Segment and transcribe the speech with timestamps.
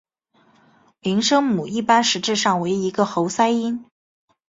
[1.01, 3.85] 零声母一般实质上为一个喉塞音。